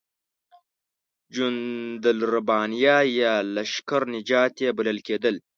[1.35, 5.35] جنودالربانیه یا لشکر نجات یې بلل کېدل.